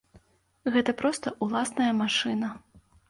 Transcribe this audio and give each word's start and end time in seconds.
Гэта 0.75 0.95
проста 1.01 1.33
ўласная 1.49 1.91
машына. 2.01 2.51